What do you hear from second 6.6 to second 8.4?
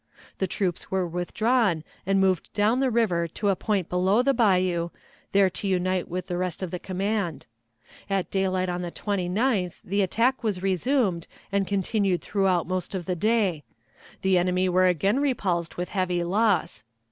of the command. At